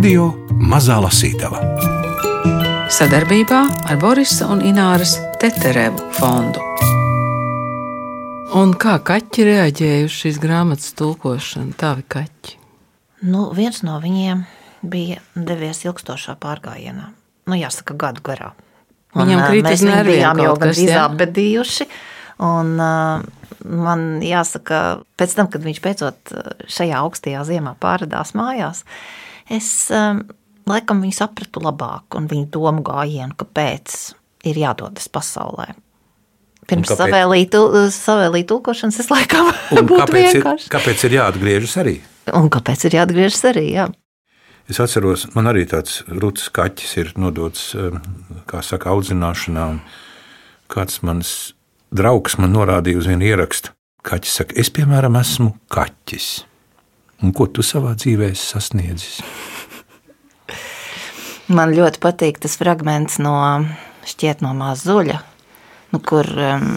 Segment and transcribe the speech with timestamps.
[0.00, 1.58] Radio Mazā Lasītava
[2.88, 6.62] sadarbībā ar Borisa un Ināras Teterevu fondu.
[8.56, 11.76] Un kā kaķi reaģēja uz šīs grāmatas tulkošanu?
[11.76, 12.56] Tavi kaķi.
[13.28, 14.40] Nu, viens no viņiem
[14.88, 17.10] bija devies ilgstošā pārgājienā.
[17.52, 18.54] Nu, jāsaka, gadu garā.
[19.12, 20.90] Un, Viņam ā, krīt mēs uz viņu nerviem bijām jau kaut gan kas, jā?
[20.96, 21.90] izabedījuši.
[22.48, 24.84] Un, uh, man jāsaka,
[25.20, 28.86] pēc tam, kad viņš beidzot uh, šajā augstajā ziemā pārādās mājās,
[29.50, 30.22] es um,
[30.70, 33.96] laikam viņu sapratu labāk un viņa domu gājienu, kāpēc
[34.50, 35.72] ir jādodas pasaulē.
[36.70, 40.70] Pirms savēlīt tulkošanas es laikam būtu kāpēc ir, vienkārši.
[40.70, 41.96] kāpēc ir jāatgriežas arī?
[42.36, 43.66] Un kāpēc ir jāatgriežas arī?
[43.74, 43.88] Jā.
[44.70, 47.98] Es atceros, man arī tāds rūtas kaķis ir nodots, um,
[48.46, 49.66] kā saka, audzināšanā.
[50.70, 51.32] Kāds mans
[51.90, 53.74] draugs man norādīja uz vienu ierakstu.
[54.06, 56.28] Kaķis saka, es, piemēram, esmu kaķis.
[57.20, 59.20] Un ko tu savā dzīvē esi sasniedzis?
[61.50, 63.34] Man ļoti patīk tas fragments no
[64.06, 65.18] šķiet no mazuļa,
[65.90, 66.68] nu, kur um,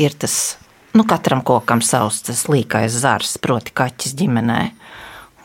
[0.00, 0.56] ir tas,
[0.96, 4.62] nu, katram kokam savs tas līkais zars, proti kaķis ģimenē.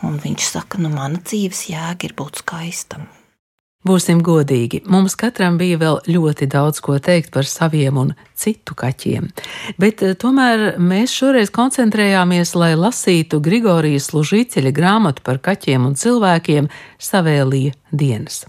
[0.08, 3.06] Un viņš saka, nu, mana dzīves jēga ir būt skaistam.
[3.86, 9.28] Būsim godīgi, mums katram bija vēl ļoti daudz ko teikt par saviem un citu kaķiem,
[9.78, 16.66] bet eh, tomēr mēs šoreiz koncentrējāmies, lai lasītu Grigorijas Lužīceļa grāmatu par kaķiem un cilvēkiem
[16.98, 18.48] Savēlija dienas.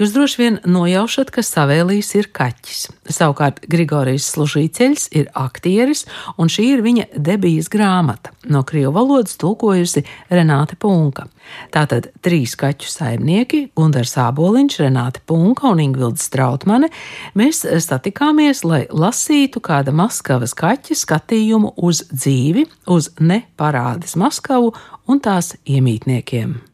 [0.00, 2.86] Jūs droši vien nojaušat, ka Savēlijs ir kaķis.
[3.10, 6.06] Savukārt Grigorijas Služīceļs ir aktieris,
[6.38, 8.32] un šī ir viņa debijas grāmata.
[8.50, 11.26] No krievu valodas tulkojusi Renāte Punka.
[11.74, 16.90] Tātad trīs kaķu saimnieki- Gundars Āboliņš, Renāte Punka un Ingvilda Strautmane-
[17.38, 24.74] mēs satikāmies, lai lasītu kāda Maskavas kaķa skatījumu uz dzīvi, uz neparādes Maskavu
[25.08, 26.69] un tās iemītniekiem.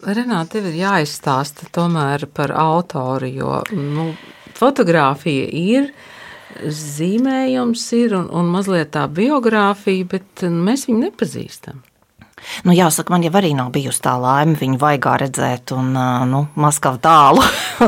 [0.00, 4.06] Renāte, tev ir jāizstāsta tomēr par autoru, jo nu,
[4.56, 5.90] fotografija ir,
[6.64, 11.84] zīmējums ir un, un mazliet tā biogrāfija, bet mēs viņu nepazīstam.
[12.64, 15.92] Nu, jāsaka, man jau arī nav bijusi tā laime viņu vaigā redzēt, un
[16.30, 17.44] nu, Maskavu tālu.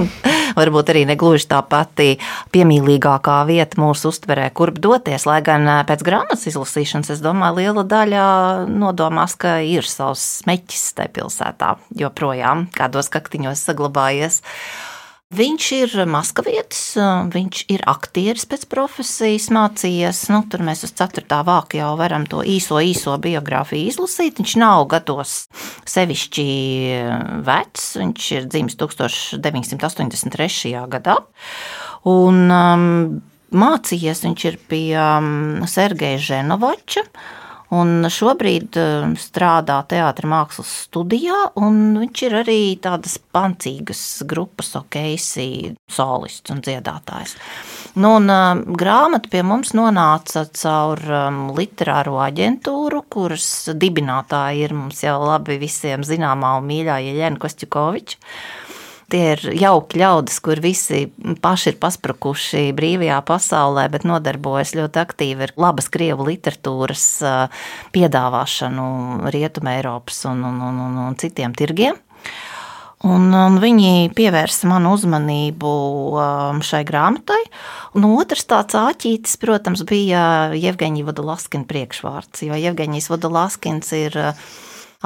[0.59, 2.19] Varbūt arī negluži tā pati
[2.53, 5.27] piemīlīgākā vieta mūsu uztverē, kurp doties.
[5.29, 8.27] Lai gan pēc grāmatas izlasīšanas, es domāju, liela daļa
[8.69, 11.75] nodomās, ka ir savs smeķis tajā pilsētā
[12.05, 14.43] joprojām kādos kaktiņos saglabājies.
[15.33, 16.81] Viņš ir maskavietis,
[17.33, 20.27] viņš ir aktieris pēc profesijas, mācījies.
[20.29, 21.25] Nu, tur mēs uz 4.
[21.49, 24.43] vāku jau varam to īso, īso biogrāfiju izlasīt.
[24.43, 25.47] Viņš nav gados
[25.89, 26.47] sevišķi
[27.49, 30.75] vecs, viņš ir dzimis 1983.
[30.93, 31.17] gadā.
[32.13, 32.87] Un um,
[33.57, 37.09] mācījies viņš ir pie um, Sergeja Ženovača.
[37.73, 45.73] Un šobrīd um, strādā teātris mākslas studijā, un viņš ir arī tādas pancīgas grupas, okeisi,
[45.89, 47.33] solists un dziedātājs.
[47.97, 55.01] Nu, un, um, grāmata pie mums nonāca caur um, literāro aģentūru, kuras dibinātāja ir mums
[55.05, 58.21] jau labi visiem zināmā un mīļā Jeļena Kostjukoviča.
[59.13, 61.03] Tie ir jauki ļaudis, kur visi
[61.45, 67.05] paši ir pasprukuši brīvajā pasaulē, bet nodarbojas ļoti aktīvi ar labas krievu literatūras
[67.93, 68.87] piedāvāšanu
[69.35, 72.01] Rietumē, Eiropas un, un, un, un, un citiem tirgiem.
[73.03, 75.71] Un, un viņi pievērsa manu uzmanību
[76.65, 77.41] šai grāmatai.
[77.99, 84.53] Un otrs tāds āķītis, protams, bija Jevgeņija Vodolaskina priekšvārds, jo Jevgeņijas Vodolaskins ir uh,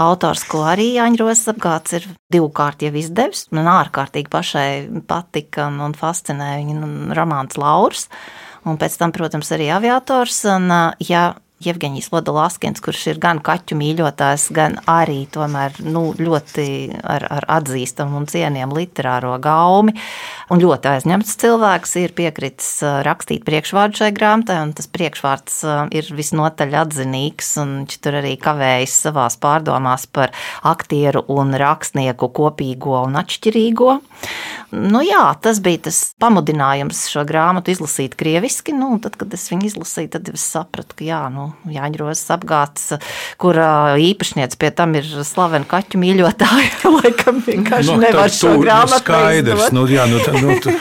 [0.00, 3.46] autors, ko arī Jāņros apgāds ir divkārt jau izdevis.
[3.56, 4.68] Man ārkārtīgi pašai
[5.08, 8.06] patika un, un fascinēja viņa nu, romāns Lauris.
[8.66, 10.40] Un pēc tam, protams, arī aviators.
[10.50, 10.70] Un,
[11.06, 11.28] ja
[11.64, 16.66] Jevgeņijs Vodolaskins, kurš ir gan kaķu mīļotājs, gan arī tomēr nu, ļoti
[17.00, 19.94] ar, ar atzīstamu un cienījamu literāro gaumi.
[20.52, 25.78] Un ļoti aizņemts cilvēks ir piekritis ā, rakstīt priekšvārdu šai grāmatai, un tas priekšvārds ā,
[25.96, 27.54] ir visnotaļ atzinīgs.
[27.56, 33.96] Viņš tur arī kavējas savās pārdomās par aktieru un rakstnieku kopīgo un atšķirīgo.
[34.76, 38.76] Nu, jā, tas bija tas pamudinājums šo grāmatu izlasīt krieviski.
[38.76, 42.88] Nu, un tad, kad es viņu izlasīju, tad es sapratu, ka jā, nu, Jāņģerosas apgāds,
[43.40, 43.70] kur ā,
[44.02, 46.72] īpašniece pie tam ir slavena kaķu mīļotāja.
[46.96, 50.72] Laikam vienkārši Nu, nevar šo nu, grāmatu Skaidrs, nu, jā, nu, tā, nu, tu,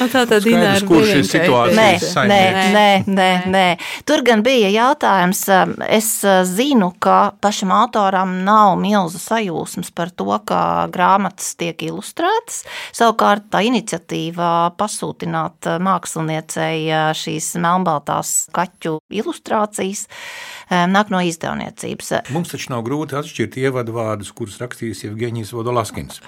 [0.00, 2.70] Nu, tā tad Skaidrs, kurš ir situācijas Nē, saimnieks.
[2.74, 3.64] nē, nē, nē, nē.
[4.08, 6.08] Tur gan bija jautājums, um, es
[6.48, 12.62] zinu, ka pašam autoram nav milzu sajūsmas par to, ka grāmatas tiek ilustrētas.
[12.96, 16.88] Savukārt tā iniciatīva pasūtināt māksliniecei
[17.20, 22.12] šīs melnbaltās kaķu ilustrācijas viss nāk no izdevniecības.
[22.34, 26.22] Mums taču nav grūti atšķirt ievadu vārdus, kurus rakstījis Evgenijs Vodolaskins.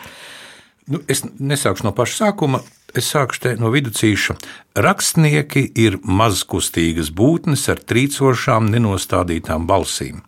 [0.90, 2.58] Nu, es nesākšu no paša sākuma,
[2.98, 4.34] es sākšu no viduscīša.
[4.82, 10.24] Rakstnieki ir mazkustīgas būtnes ar trīcošām, nenostādītām balsīm.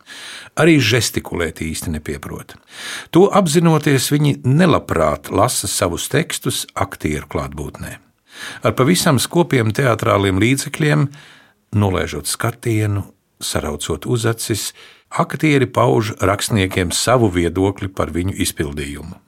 [0.55, 2.55] Arī žestikulēt īsti nepieprot.
[3.11, 7.99] To apzinoties, viņi nelabprāt lasa savus tekstus aktieru klātbūtnē.
[8.62, 11.08] Ar pavisam skopiem teātrāliem līdzekļiem,
[11.75, 13.02] nolaižot skatienu,
[13.41, 14.73] saraucot uzacis,
[15.11, 19.21] aktieri pauž rakstniekiem savu viedokli par viņu izpildījumu.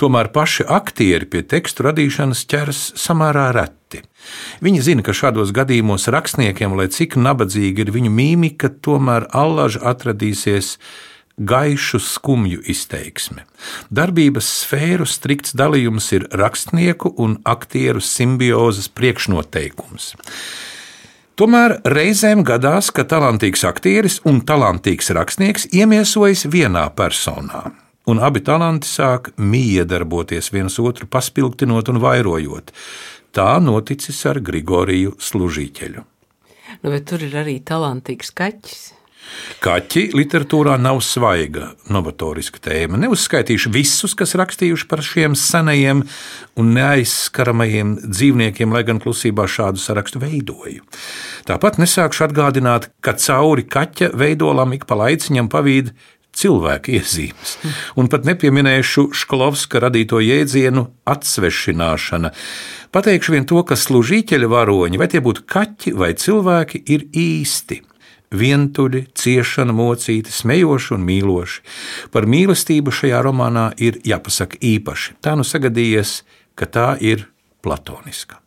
[0.00, 4.00] Tomēr paši aktieri pie tekstu radīšanas ķeras samērā reti.
[4.64, 10.76] Viņi zina, ka šādos gadījumos rakstniekiem, lai cik nabadzīga ir viņu mīmika, tomēr allaž atradīsies
[11.38, 13.44] gaišu, skumju izteiksme.
[13.94, 20.14] Darbības sfēru strikts dalījums ir rakstnieku un aktieru simbiozes priekšnoteikums.
[21.38, 27.68] Tomēr reizēm gadās, ka talantīgs aktieris un talantīgs rakstnieks iemiesojas vienā personā
[28.08, 32.72] un abi talanti sāk miedarboties viens otru paspilgtinot un vairojot.
[33.36, 36.04] Tā noticis ar Grigoriju Služīķeļu.
[36.82, 38.80] Nu, bet tur ir arī talantīgs kaķis.
[39.64, 43.00] Kaķi literatūrā nav svaiga, novatoriska tēma.
[43.02, 46.04] Neuzskaitīšu visus, kas rakstījuši par šiem senajiem
[46.58, 50.84] un neaizskaramajiem dzīvniekiem, lai gan klusībā šādu sarakstu veidoju.
[51.48, 55.94] Tāpat nesākšu atgādināt, ka cauri kaķa veidolam ik pa laiciņam pavīd
[56.38, 57.56] cilvēka iezīmes.
[57.98, 62.32] Un pat nepieminēšu Šklovska radīto jēdzienu atsvešināšana.
[62.94, 67.82] Pateikšu vien to, ka služīķeļa varoņi, vai tie būtu kaķi vai cilvēki, ir īsti.
[68.28, 71.62] Vientuļi, ciešana, mocīti, smejoši un mīloši.
[72.12, 75.16] Par mīlestību šajā romānā ir jāpasaka īpaši.
[75.24, 76.22] Tā nu sagadījies,
[76.58, 77.24] ka tā ir
[77.64, 78.42] platoniska.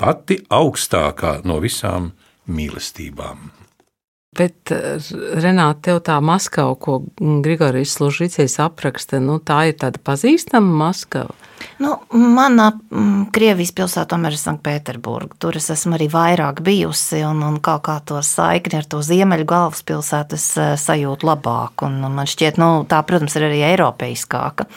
[0.00, 2.12] Pati augstākā no visām
[2.48, 3.61] mīlestībām.
[4.32, 4.72] Bet,
[5.44, 7.02] Renāte, tev tā Maskava, ko
[7.44, 11.36] Grigorijs Služīcējs apraksta, nu, tā ir tāda pazīstama Maskava?
[11.82, 15.36] Nu, manā mm, Krievijas pilsētā tomēr ir Sanktpēterburga.
[15.42, 19.46] Tur es esmu arī vairāk bijusi, un, un kā, kā to saikni ar to ziemeļu
[19.52, 21.84] galvaspilsētu es eh, sajūtu labāk.
[21.86, 24.68] Un, un man šķiet, nu, tā, protams, ir arī eiropeiskāka.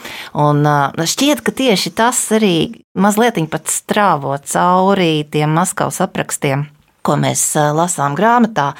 [0.46, 2.56] Un eh, šķiet, ka tieši tas arī
[2.92, 6.68] mazliet pat strāvo cauri tiem Maskavas aprakstiem
[7.06, 7.44] ko mēs
[7.78, 8.72] lasām grāmatā,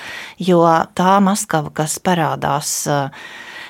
[0.42, 0.64] jo
[0.98, 2.78] tā Maskava, kas parādās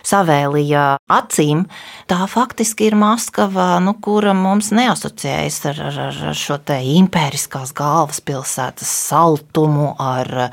[0.05, 1.65] savēlīja acīm,
[2.09, 5.99] tā faktiski ir Maskava, nu, kura mums neasociējas ar, ar,
[6.29, 10.49] ar šo te impēriskās galvaspilsētas saltumu, ar,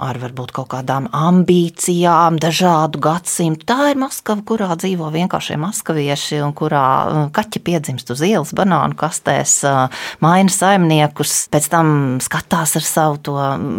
[0.00, 3.66] ar varbūt kaut kādām ambīcijām, dažādu gadsimtu.
[3.68, 8.96] Tā ir Maskava, kurā dzīvo vienkāršie maskavieši un kurā uh, kaķi piedzimst uz ielas, banānu
[8.98, 11.90] kastēs, uh, maina saimniekus, pēc tam
[12.24, 13.36] skatās ar savu to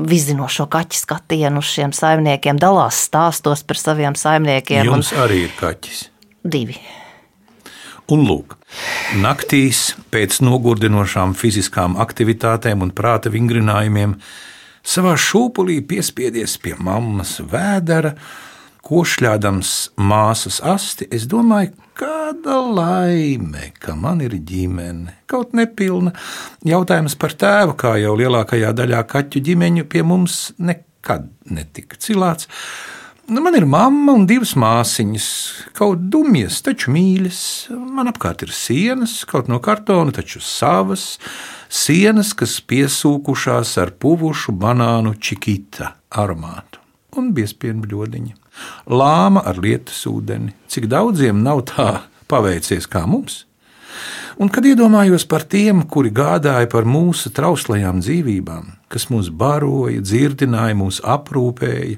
[0.10, 4.86] vizinošo kaķu skatienu uz šiem saimniekiem, dalās stāstos par saviem saimniekiem.
[4.94, 6.06] Jums arī ir kaķis?
[6.46, 6.78] Divi.
[8.14, 8.54] Un lūk,
[9.18, 14.14] naktīs pēc nogurdinošām fiziskām aktivitātēm un prāta vingrinājumiem,
[14.86, 18.14] savā šūpulī piespiedies pie mammas vēdera,
[18.86, 25.24] košļādams māsas asti, es domāju, kāda laime, ka man ir ģimene.
[25.26, 26.14] Kaut nepilna.
[26.62, 32.52] Jautājums par tēvu, kā jau lielākajā daļā kaķu ģimeņu, pie mums nekad netika cilāts.
[33.28, 35.28] Nu, man ir mamma un divas māsiņas,
[35.74, 37.40] kaut dumjas, taču mīļas.
[37.74, 41.16] Man apkārt ir sienas, kaut no kartona, taču savas.
[41.66, 46.84] Sienas, kas piesūkušās ar puvušu banānu čikita aromātu
[47.18, 48.38] un biespienu bļodiņu.
[48.94, 50.54] Lāma ar lietus ūdeni.
[50.70, 51.90] Cik daudziem nav tā
[52.30, 53.42] paveicies kā mums?
[54.42, 60.76] Un kad iedomājos par tiem, kuri gādāja par mūsu trauslajām dzīvībām, kas mūs baroja, dzirdināja,
[60.80, 61.98] mūs aprūpēja,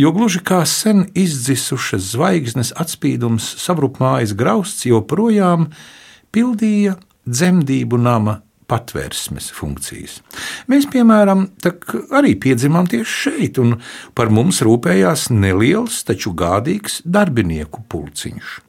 [0.00, 5.68] jo gluži kā sen izdzisušas zvaigznes atspīdums savrupmājas grausts joprojām
[6.32, 6.96] pildīja
[7.28, 10.18] dzemdību nama patvērsmes funkcijas.
[10.68, 11.46] Mēs, piemēram,
[12.16, 13.78] arī piedzimām tieši šeit, un
[14.16, 18.67] par mums rūpējās neliels, taču gādīgs darbinieku pulciņš.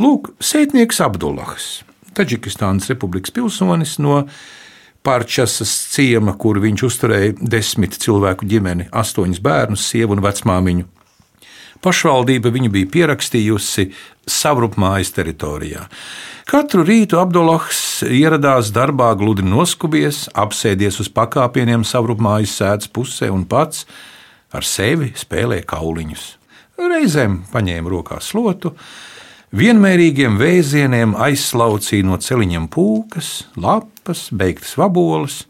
[0.00, 1.84] Lūk, sētnieks Abdullahs
[2.14, 4.24] Taģikistānas republikas pilsonis no
[5.04, 10.86] Pārčasas ciema, kur viņš uzturēja desmit cilvēku ģimeni, astoņus bērnus, sievu un vecmāmiņu.
[11.84, 13.90] Pašvaldība viņu bija pierakstījusi
[14.24, 15.82] savrupmājas teritorijā.
[16.48, 23.84] Katru rītu Abdullahs ieradās darbā gludi noskubies, apsēdies uz pakāpieniem savrupmājas sēdes pusē un pats
[24.56, 26.24] ar sevi spēlēja kauliņus.
[26.80, 28.72] Reizēm paņēma rokā slotu,
[29.54, 35.44] Vienmērīgiem vēzieniem aizslaucīja no celiņiem pūkas, lapas, beigtas vaboles,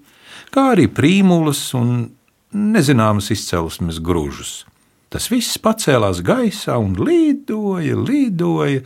[0.52, 2.11] kā arī prīmulas un
[2.52, 4.66] nezināmas izcelsmes grūžus.
[5.08, 8.82] Tas viss pacēlās gaisā un lidoja, lidoja.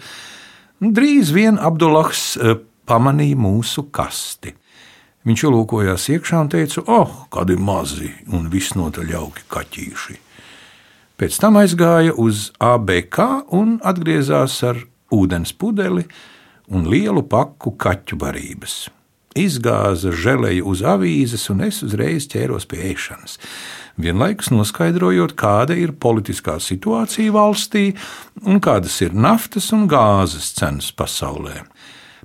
[0.78, 2.54] Drīz vien Abdullahs eh,
[2.86, 4.52] pamanīja mūsu kasti.
[5.26, 10.20] Viņš ielūkojās iekšā un teica: Oh, kādi mazi un visnotaļ jauki kaķīši!
[11.18, 13.18] Pēc tam aizgāja uz ABK
[13.58, 14.78] un atgriezās ar
[15.14, 16.06] ūdens pudeli
[16.68, 18.86] un lielu paku kaķu barības
[19.38, 23.38] izgāza želeju uz avīzes, un es uzreiz ķēros pie ēšanas.
[23.98, 27.90] Vienlaikus noskaidrojot, kāda ir politiskā situācija valstī
[28.46, 31.64] un kādas ir naftas un gāzes cenas pasaulē.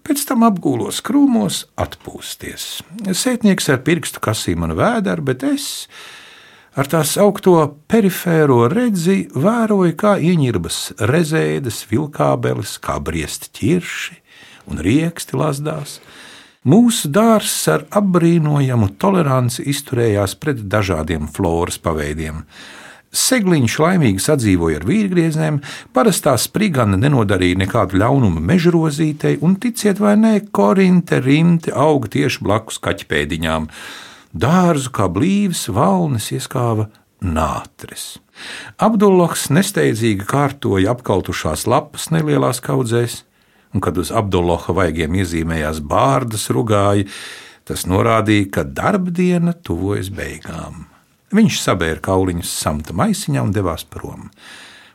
[0.04, 2.84] Pēc tam apgūlos krūmos, atpūsties.
[3.16, 5.88] Sētnieks ar pirkstu kasīja manu vēderu, bet es
[6.74, 7.56] ar tās augto
[7.92, 14.20] perifēro redzi vēroju, kā ieņirbas rezēdes, vilkābeles, kā briest ķirši
[14.72, 16.00] un rieksti lazdās.
[16.64, 22.46] Mūsu dārzs ar apbrīnojamu toleranci izturējās pret dažādiem floras paveidiem.
[23.14, 25.60] Segliņš laimīgi sadzīvoja ar vīrgriezēm,
[25.94, 32.80] parastā sprigana nenodarīja nekādu ļaunumu mežrozītei, un ticiet vai nē, korinte rimti auga tieši blakus
[32.82, 33.68] kaķpēdiņām.
[34.34, 36.88] Dārzu kā blīvs valnis ieskāva
[37.22, 38.18] nātris.
[38.82, 43.22] Abdullahs nesteidzīgi kārtoja apkaltušās lapas nelielās kaudzēs,
[43.74, 47.08] un kad uz Abdullaha vaigiem iezīmējās bārdas rugāji,
[47.70, 50.88] tas norādīja, ka darbdiena tuvojas beigām.
[51.34, 54.28] Viņš sabēra kauliņus samta maisiņā un devās prom.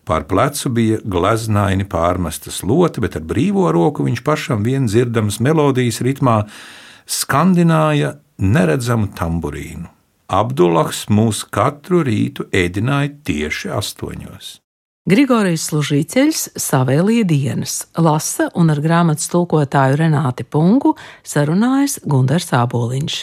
[0.06, 6.00] Pār plecu bija gleznaini pārmesta slota, bet ar brīvo roku viņš pašam vien dzirdams melodijas
[6.02, 6.40] ritmā
[7.08, 9.88] skandināja neredzamu tamburīnu.
[10.28, 14.58] Abdullahs mūs katru rītu ēdināja tieši astoņos.
[15.08, 20.92] Grigorijs Služīceļs savēlīja dienas, lasa un ar grāmatas tulkotāju Renāti Pungu
[21.24, 23.22] sarunājas Gundars Āboliņš.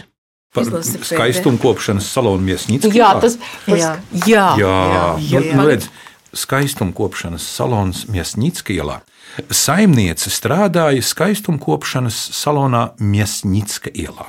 [0.56, 2.90] Par skaistumu kopšanas salonu Miesnīcā.
[2.96, 3.36] Jā, tas
[3.68, 3.76] ir.
[3.78, 3.92] Jā,
[4.26, 4.78] jā, jā,
[5.30, 5.42] jā.
[5.52, 5.90] Nu, nu, redz,
[6.34, 9.02] skaistumu kopšanas salons Miesnīcā ielā.
[9.52, 14.26] Saimniece strādāja skaistumu kopšanas salonā Miesnīcā ielā.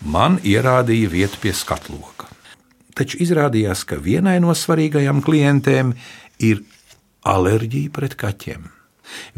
[0.00, 2.28] Man ierādīja vietu pie skatloka.
[2.96, 5.92] Taču izrādījās, ka vienai no svarīgajām klientēm
[6.40, 6.62] ir
[7.28, 8.68] alerģija pret kaķiem.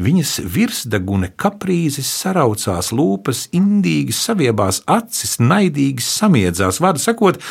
[0.03, 6.79] Viņas virsdegune kaprīzes saraucās, lūpas indīgi saviebās, acis naidīgi samiedzās.
[6.83, 7.41] Vārdu sakot,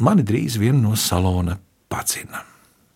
[0.00, 1.58] mani drīz vien no salona
[1.92, 2.44] pacina.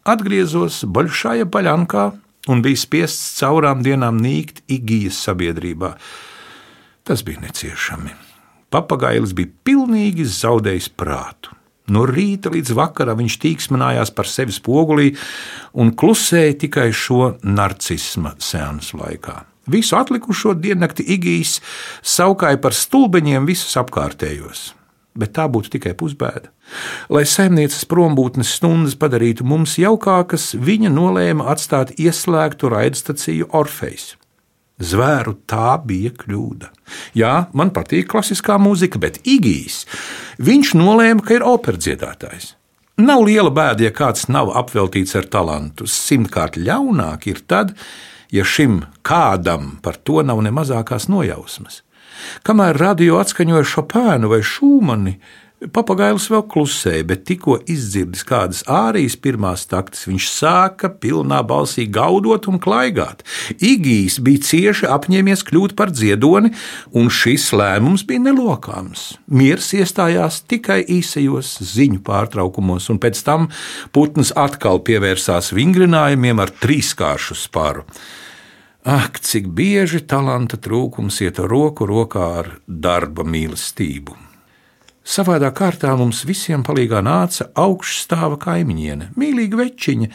[0.05, 2.11] Atgriezos Baļšāja paļankā
[2.53, 5.95] un bija spiests caurām dienām nīkt Igijas sabiedrībā.
[7.05, 8.34] Tas bija neciešami.
[8.75, 11.53] Papagailis bija pilnīgi zaudējis prātu.
[11.95, 15.11] No rīta līdz vakaram viņš tīksmanājās par sevi spogulī
[15.77, 19.43] un klusēja tikai šo narcisma seansu laikā.
[19.71, 21.59] Visu atlikušo diennakti Igijs
[22.03, 24.73] saukāja par stulbeņiem visus apkārtējos.
[25.15, 26.51] Bet tā būtu tikai pusbēda.
[27.13, 34.15] Lai saimnieces prombūtnes stundas padarītu mums jaukākas, viņa nolēma atstāt ieslēgtu raidstaciju Orfejs.
[34.85, 36.71] Zvēru tā bija kļūda.
[37.17, 39.85] Jā, man patīk klasiskā mūzika, bet Igijs,
[40.43, 42.53] viņš nolēma, ka ir operdziedātājs.
[43.03, 45.89] Nav liela bēda, ja kāds nav apveltīts ar talantu.
[45.91, 47.73] Simtkārt ļaunāk ir tad,
[48.31, 51.81] ja šim kādam par to nav ne mazākās nojausmas.
[52.47, 55.17] Kamēr radio atskaņoja Šopēnu vai Šūmani,
[55.63, 62.49] Papagailis vēl klusēja, bet tikko izdzirdis kādas ārijas pirmās taktas, viņš sāka pilnā balsī gaudot
[62.51, 63.23] un klaigāt.
[63.55, 66.51] Igijs bija cieši apņēmies kļūt par dziedoni,
[66.93, 69.07] un šis lēmums bija nelokāms.
[69.31, 73.49] Miers iestājās tikai īsajos ziņu pārtraukumos, un pēc tam
[73.95, 77.87] putns atkal pievērsās vingrinājumiem ar trīskāršu spāru.
[78.85, 84.34] Ak, cik bieži talanta trūkums iet roku rokā ar darba mīlestību!
[85.05, 90.07] Savādā kārtā mums visiem palīgā nāca augšstāva kaimiņiene, mīlīga večiņa,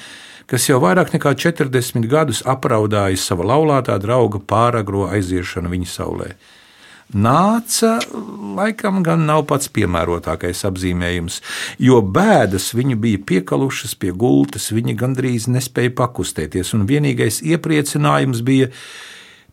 [0.50, 6.32] kas jau vairāk nekā 40 gadus apraudāja sava laulātā drauga pāragro aiziešanu viņa saulē.
[7.10, 8.00] Nāca,
[8.58, 11.40] laikam, gan nav pats piemērotākais apzīmējums,
[11.82, 18.70] jo bēdas viņu bija piekalušas pie gultas, viņa gandrīz nespēja pakustēties, un vienīgais iepriecinājums bija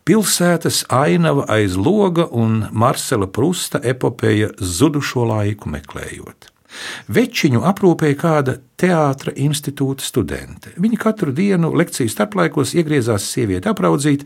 [0.07, 6.47] Pilsētas ainava aiz loga un Marcela Prusta epopeja zudušo laiku meklējot.
[7.11, 10.71] Večiņu aprūpēja kāda teātra institūta studente.
[10.79, 14.23] Viņa katru dienu lekciju starplaikos iegriezās sievieti apraudzīt,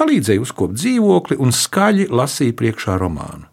[0.00, 3.44] palīdzēja uzkopt dzīvokli un skaļi lasīja priekšā romānu.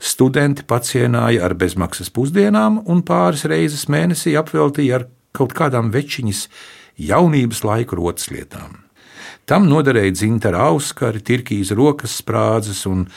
[0.00, 6.46] Studenti pacienāja ar bezmaksas pusdienām un pāris reizes mēnesī apveltīja ar kaut kādām večiņas
[7.12, 8.80] jaunības laiku rotaslietām.
[9.46, 13.08] Tam noderēja dzintara auskari, tirkīs rokas sprādzes un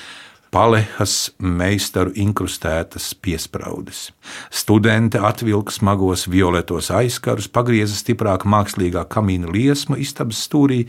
[0.55, 4.07] palehas meistaru inkrustētas piespraudes.
[4.49, 10.85] Studente atvilka smagos violetos aizkarus, pagrieza stiprāk mākslīgā kamīna liesmu istabas stūrī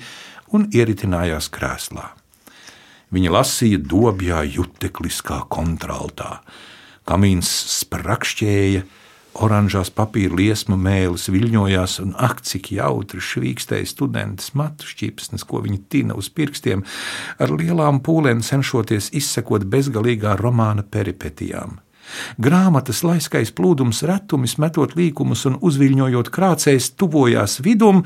[0.56, 2.12] un ieritinājās krēslā.
[3.12, 6.40] Viņa lasīja dobjā jutekliskā kontraltā.
[7.06, 8.86] Kamīns sprakšķēja,
[9.42, 15.82] oranžās papīra liesmu mēlis viļņojās, un ak, cik jautri švīkstēja studentes matu šķipsnes, ko viņi
[15.92, 16.84] tina uz pirkstiem,
[17.38, 21.80] ar lielām pūlēm cenšoties izsekot bezgalīgā romāna peripetijām.
[22.42, 28.02] Grāmatas laiskais plūdums retumis metot līkumus un uzviļņojot krācējs tuvojās vidum,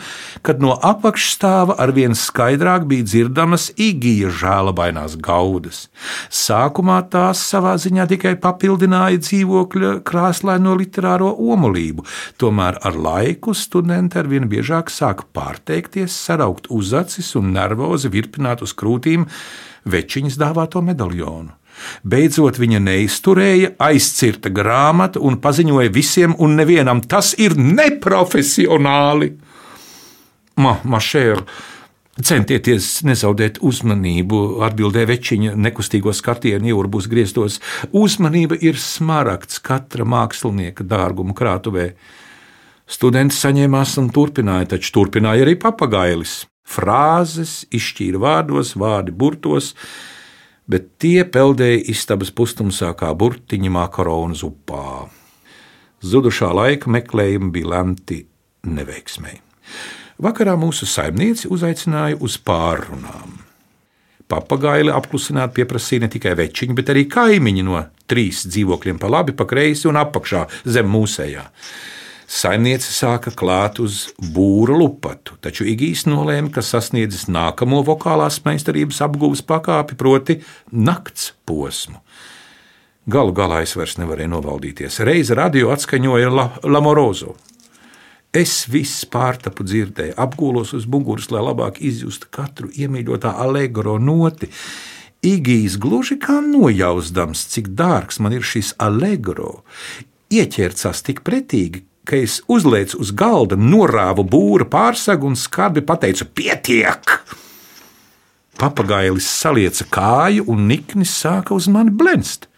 [0.47, 5.87] kad no apakšstāva arvien skaidrāk bija dzirdamas igija žēlabainās gaudas.
[6.31, 12.07] Sākumā tās savā ziņā tikai papildināja dzīvokļa krāslaino literāro omulību,
[12.41, 19.27] tomēr ar laiku studenti arvien biežāk sāka pārteikties, saraukt uzacis un nervozi virpināt uz krūtīm
[19.91, 21.60] večiņas dāvāto medaļonu.
[22.03, 29.33] Beidzot, viņa neizturēja, aizcirta grāmatu un paziņoja visiem un nevienam: tas ir neprofesionāli.
[30.61, 31.41] Ma, mašēr,
[32.27, 37.61] centieties nezaudēt uzmanību, atbildēja večiņa nekustīgo skatienu ieurbu grieztos.
[37.97, 41.93] Uzmanība ir smaragds katra mākslinieka dārguma krātuvē.
[42.91, 46.45] Students saņēmās un turpināja, taču turpināja arī papagailis.
[46.71, 49.73] Frāzes izšķīra vārdos, vārdi burtos,
[50.71, 55.09] bet tie peldēja istabas pustumsā kā burtiņi makaronu zupā.
[56.01, 58.23] Zudušā laika meklējumi bija lemti
[58.71, 59.43] neveiksmēji.
[60.21, 63.39] Vakarā mūsu saimnieci uzaicināja uz pārrunām.
[64.31, 69.47] Papagaili apklusināt pieprasīja ne tikai večiņi, bet arī kaimiņi no trīs dzīvokļiem pa labi, pa
[69.49, 71.47] kreisi un apakšā zem mūsējā.
[72.31, 79.43] Saimniece sāka klāt uz būra lupatu, taču Igijs nolēma, ka sasniedzis nākamo vokālās meistarības apgūves
[79.49, 80.37] pakāpi, proti,
[80.71, 81.99] nakts posmu.
[83.11, 85.01] Galu galā es vairs nevarēju novaldīties.
[85.09, 87.35] Reiz radio atskaņoja La, Lamorozo.
[88.31, 94.53] Es viss pārtapu dzirdēju, apgūlos uz muguras, lai labāk izjustu katru iemīļotā allegro noti.
[95.27, 99.65] Igijs gluži kā nojausdams, cik dārgs man ir šis allegro,
[100.31, 107.17] ieķērcās tik pretīgi, ka es uzlieku uz galda, norāvu būra pārsegu un skarbi pateicu: Pietiek!
[108.61, 112.51] Papagailis salieca kāju un niknis sāka uz mani blenst.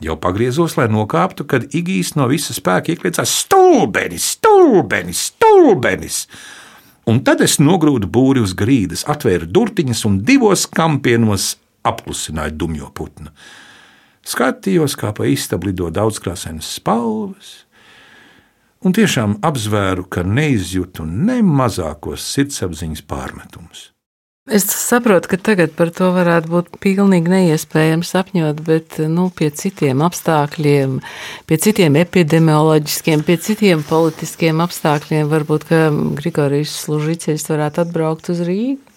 [0.00, 6.18] Jau pagriezos, lai nokāptu, kad Igijs no visa spēka iekļāvās stulbenis, stulbenis, stulbenis.
[7.10, 11.56] Un tad es nogrūdu būri uz grīdas, atvēru durtiņas un divos kampienos
[11.88, 13.32] apklusināju dumjo putnu.
[14.28, 17.52] Skatījos, kā pa istabu lido daudzkrāsainas spalvas,
[18.84, 23.88] un tiešām apzvēru, ka neizjūtu ne mazākos sirdsapziņas pārmetumus.
[24.48, 30.00] Es saprotu, ka tagad par to varētu būt pilnīgi neiespējams sapņot, bet nu, pie citiem
[30.06, 30.94] apstākļiem,
[31.44, 35.68] pie citiem epidemioloģiskiem, pie citiem politiskiem apstākļiem, varbūt
[36.22, 38.87] Grigorijs Služīcis varētu atbraukt uz Rīgu.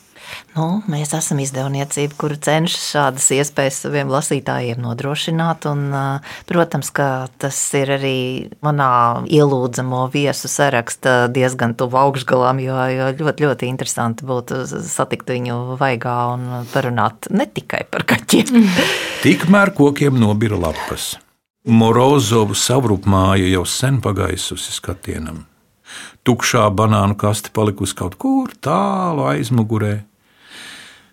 [0.55, 5.67] Nu, mēs esam izdevniecība, kur cenšas šādas iespējas saviem lasītājiem nodrošināt.
[5.71, 5.87] Un,
[6.49, 7.07] protams, ka
[7.41, 8.17] tas ir arī
[8.65, 8.91] manā
[9.31, 16.17] ielūdzamo viesu saraksta diezgan tuvu augšgalam, jo, jo ļoti, ļoti interesanti būtu satikt viņu vaigā
[16.35, 18.67] un parunāt ne tikai par kaķiem.
[19.25, 21.13] Tikmēr kokiem nobira lapas.
[21.61, 25.43] Morozovu savrupmāja jau sen pagaisusi skatienam.
[26.25, 30.01] Tukšā banānu kaste palikusi kaut kur tālu aizmugurē.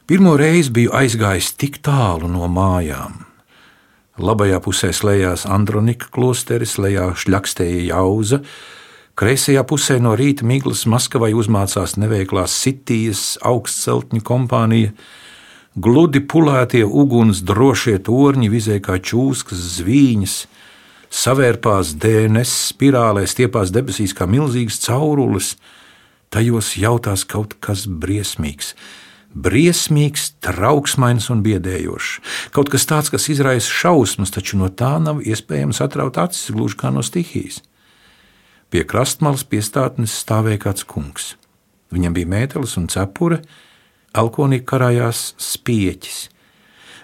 [0.09, 3.19] Pirmo reizi biju aizgājis tik tālu no mājām.
[4.17, 8.39] Labajā pusē slēdzās Andronika klosteris, lejā šļakstēja jauza,
[9.21, 14.95] kreisajā pusē no rīta miglas Maskavai uzmācās neveiklās sitijas augstceltņu kompānija.
[15.77, 20.39] Gludi pulētie uguns drošie torņi vizēja kā čūskas zvīņas,
[21.19, 25.53] savērpās DNS spirālē, stiepās debesīs kā milzīgas caurules.
[26.33, 28.73] Tajos jautās kaut kas briesmīgs
[29.35, 32.13] briesmīgs, trauksmains un biedējošs.
[32.55, 36.93] Kaut kas tāds, kas izraisa šausmas, taču no tā nav iespējams atraut acis gluži kā
[36.95, 37.61] no stihijas.
[38.69, 41.37] Pie krastmalas piestātnes stāvēja kāds kungs.
[41.93, 43.41] Viņam bija mētelis un cepure,
[44.13, 46.27] alkonī karājās spieķis.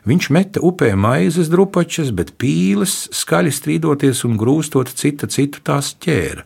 [0.05, 6.45] Viņš meta upē maizes drupačas, bet pīles, skaļi strīdoties un grūstot cita citu tās ķēra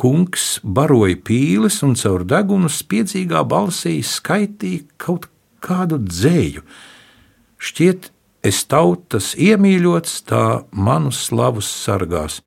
[0.00, 5.26] Kungs baroja pīles un caur degunu spiedzīgā balsī skaitīja kaut
[5.60, 6.64] kādu dzēju.
[7.60, 8.08] Šķiet,
[8.40, 12.40] es tautas iemīļots, tā manu slavus sargās.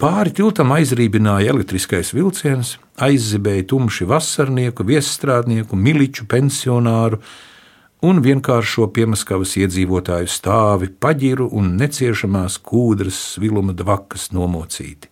[0.00, 7.20] Pāri tiltam aizrībināja elektriskais vilciens, aizzibēja tumši vasarnieku, viesstrādnieku, miliču pensionāru
[8.04, 15.10] un vienkāršo piemaskavas iedzīvotāju stāvi, paģiru un neciešamās kūdras sviluma dvakas nomocīti.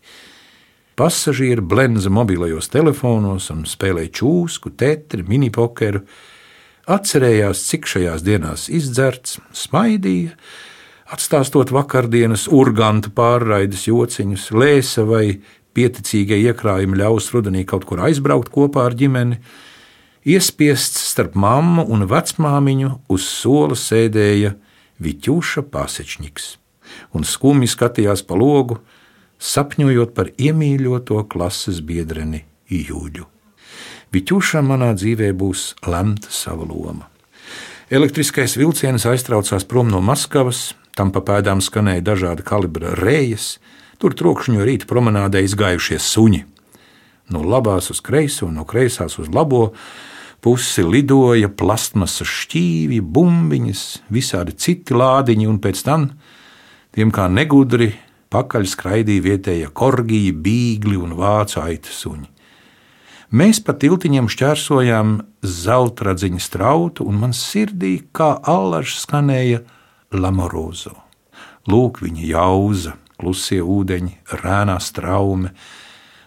[1.03, 6.05] Pasažieri blenza mobilajos telefonos un spēlē čūsku, tetri, minipokeru,
[6.95, 10.37] atcerējās, cik šajās dienās izdzerts, smaidīja,
[11.11, 15.25] atstāstot vakardienas urgantu pārraides jociņus, lēsa vai
[15.75, 19.41] pieticīgie iekrājumi ļaus rudenī kaut kur aizbraukt kopā ar ģimeni
[20.23, 24.55] Iespiests starp mammu un vecmāmiņu uz sola sēdēja
[25.03, 26.51] Viķuša pasečņiks.
[27.19, 28.79] Un skumji skatījās pa logu,
[29.43, 33.27] sapņojot par iemīļoto klases biedreni Jūģu.
[34.13, 37.09] Viķušam manā dzīvē būs lemta sava loma.
[37.93, 43.57] Elektriskais vilciens aiztraucās prom no Maskavas, tam pa pēdām skanēja dažāda kalibra rējas,
[44.01, 46.43] tur trokšņo rīta promenādē izgājušie suņi.
[47.33, 49.73] No labās uz kreiso, no kreisās uz labo
[50.43, 56.09] pusi lidoja plastmasas šķīvi, bumbiņas, visādi citi lādiņi, un pēc tam
[56.93, 57.93] tiem kā negudri
[58.33, 62.29] pakaļ skraidīja vietējie korgiji, bīgli un vācu aitu suņi.
[63.33, 69.63] Mēs pa tiltiņiem šķērsojām zeltradziņa strautu, un man sirdī kā allaž skanēja
[70.13, 70.93] lamorozo.
[71.73, 75.55] Lūk, viņa jauza, klusie ūdeņi, rēnā straume,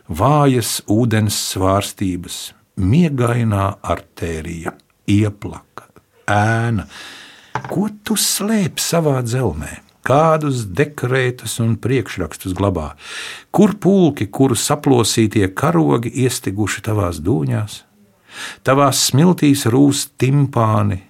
[0.10, 2.40] vājas ūdens svārstības,
[2.82, 4.74] miegainā artērija,
[5.06, 5.90] ieplaka,
[6.26, 6.90] ēna.
[7.70, 9.85] Ko tu slēp savā dzelzmē?
[10.06, 12.92] Kādus dekrētus un priekšrakstus glabā,
[13.50, 17.80] kur pulki, kuru saplosītie karogi iestiguši tavās dūņās,
[18.62, 21.02] tavās smiltīs rūst timpāni,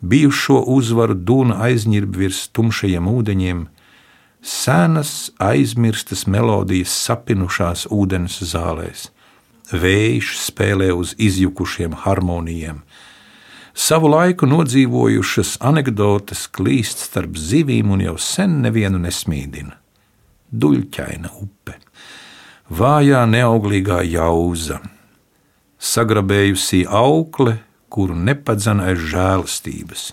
[0.00, 3.66] bijušo uzvaru dūna aizņirb virs tumšajiem ūdeņiem,
[4.42, 9.10] senas aizmirstas melodijas sapinušās ūdens zālēs.
[9.72, 12.82] Vējš spēlē uz izjukušiem harmonijiem.
[13.72, 19.78] Savu laiku nodzīvojušas anekdotes klīst starp zivīm un jau sen nevienu nesmīdina.
[20.52, 21.78] Duļķaina upe,
[22.68, 24.82] vājā neauglīgā jauza,
[25.80, 27.56] sagrabējusī aukle,
[27.88, 30.10] kuru nepadzana aiz žēlastības,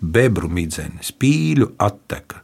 [0.00, 2.40] bebru midzenes, pīļu atteka.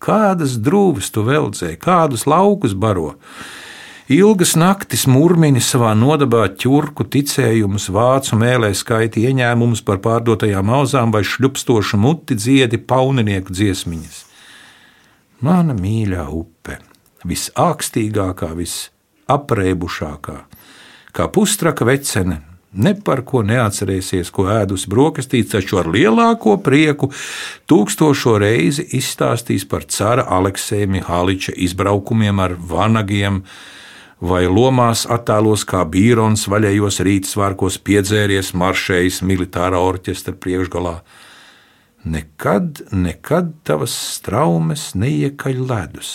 [0.00, 3.18] Kādas drūves tu veldzē, kādus laukus baro,
[4.10, 11.20] Ilgas naktis murmini savā nodabā ķurku ticējumus, vācu mēlē skaiti ieņēmumus par pārdotajām auzām vai
[11.22, 14.18] šļupstošu muti dziedi pauninieku dziesmiņas.
[15.46, 16.80] Mana mīļā upe,
[17.22, 20.36] visākstīgākā, visaprēbušākā,
[21.14, 22.42] kā pustraka vecene,
[22.74, 27.14] ne par ko neatcerēsies, ko ēdus brokastīs, taču ar lielāko prieku
[27.70, 33.44] tūkstošo reizi izstāstīs par cara Aleksēja Mihāliča izbraukumiem ar vanagiem,
[34.20, 41.00] vai lomās attēlos kā bīrons vaļējos rītsvārkos piedzēries maršējis militārā orķestra priekšgalā.
[42.04, 46.12] Nekad, nekad tavas straumes neiekaļ ledus.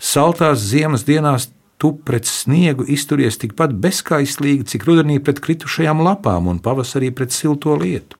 [0.00, 6.62] Saltās ziemas dienās tu pret sniegu izturies tikpat bezskaislīgi, cik rudenī pret kritušajām lapām un
[6.64, 8.16] pavasarī pret silto lietu.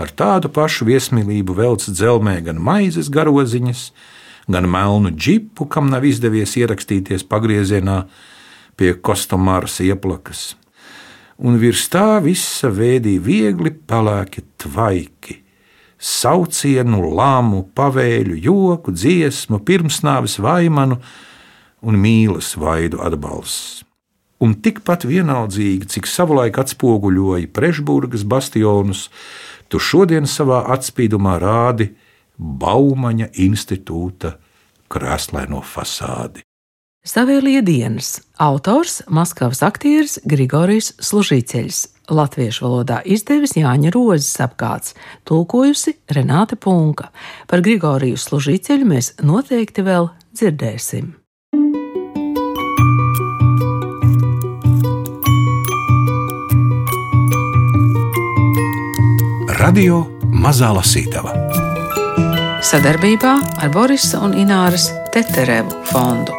[0.00, 3.90] Ar tādu pašu viesmīlību velc dzelmē gan maizes garoziņas,
[4.48, 8.04] gan melnu džipu, kam nav izdevies ierakstīties pagriezienā,
[8.80, 10.54] pie kostumāras ieplakas,
[11.36, 15.36] un virs tā visa vēdīja viegli pelēki tvaiki,
[16.00, 20.96] saucienu, lāmu, pavēļu, joku, dziesmu, pirmsnāvis vaimanu
[21.84, 23.84] un mīlas vaidu atbalsts.
[24.40, 29.10] Un tikpat vienaldzīgi, cik savulaik atspoguļoja Prešburgas bastionus,
[29.68, 31.90] tu šodien savā atspīdumā rādi
[32.40, 34.38] Baumaņa institūta
[34.88, 36.40] krēslaino fasādi.
[37.00, 41.78] Savēlie dienas autors Maskavas aktieris Grigorijs Služīceļs,
[42.12, 44.92] latviešu valodā izdevis Jāņa Rozes apgāds,
[45.24, 47.08] tulkojusi Renāte Punka.
[47.48, 51.16] Par Grigoriju Služīceļu mēs noteikti vēl dzirdēsim.
[59.56, 60.04] Radio
[60.36, 61.32] Mazā Lasītava
[62.60, 63.32] sadarbībā
[63.64, 66.36] ar Borisa un Ināras Teterevu fondu.